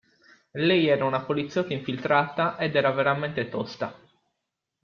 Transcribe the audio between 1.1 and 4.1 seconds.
poliziotta infiltrata ed era veramente tosta.